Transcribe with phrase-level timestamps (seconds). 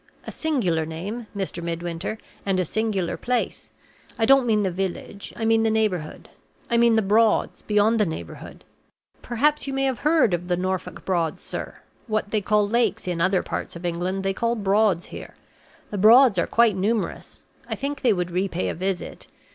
[0.25, 1.61] A singular name, Mr.
[1.61, 3.69] Midwinter, and a singular place;
[4.17, 6.27] I don't mean the village; I mean the neighborhood
[6.71, 8.63] I mean the 'Broads' beyond the neighborhood.
[9.21, 11.75] Perhaps you may have heard of the Norfolk Broads, sir?
[12.07, 15.35] What they call lakes in other parts of England, they call Broads here.
[15.91, 19.27] The Broads are quite numerous; I think they would repay a visit.